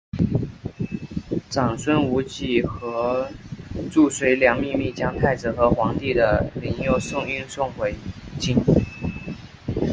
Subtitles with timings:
[1.51, 3.29] 长孙无忌和
[3.93, 7.93] 褚遂良秘密将太子和皇帝的灵柩运送回
[8.39, 8.57] 京。